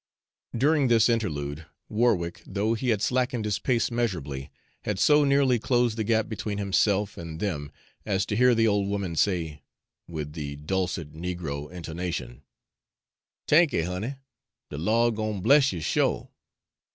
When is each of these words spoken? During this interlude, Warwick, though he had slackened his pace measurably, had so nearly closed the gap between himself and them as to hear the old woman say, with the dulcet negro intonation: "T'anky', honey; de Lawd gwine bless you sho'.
During 0.57 0.87
this 0.87 1.09
interlude, 1.09 1.67
Warwick, 1.87 2.41
though 2.47 2.73
he 2.73 2.89
had 2.89 3.03
slackened 3.03 3.45
his 3.45 3.59
pace 3.59 3.91
measurably, 3.91 4.49
had 4.83 4.97
so 4.97 5.23
nearly 5.23 5.59
closed 5.59 5.95
the 5.95 6.03
gap 6.03 6.27
between 6.27 6.57
himself 6.57 7.19
and 7.19 7.39
them 7.39 7.71
as 8.03 8.25
to 8.25 8.35
hear 8.35 8.55
the 8.55 8.67
old 8.67 8.89
woman 8.89 9.15
say, 9.15 9.61
with 10.07 10.33
the 10.33 10.55
dulcet 10.55 11.13
negro 11.13 11.69
intonation: 11.71 12.41
"T'anky', 13.47 13.85
honey; 13.85 14.15
de 14.71 14.79
Lawd 14.79 15.17
gwine 15.17 15.39
bless 15.39 15.71
you 15.71 15.81
sho'. 15.81 16.31